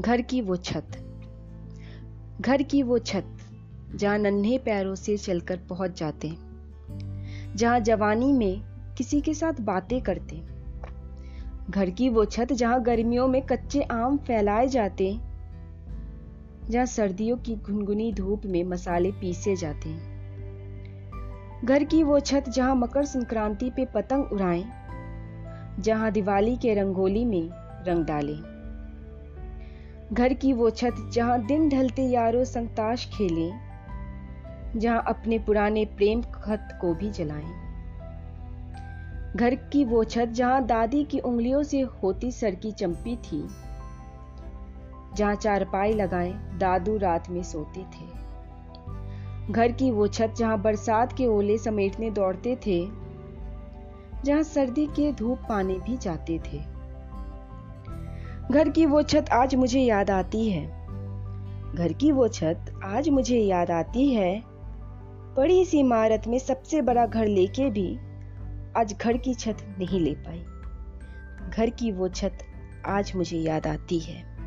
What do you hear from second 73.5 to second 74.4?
आती है।